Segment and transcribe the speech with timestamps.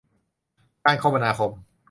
[0.85, 1.51] การคมนาคม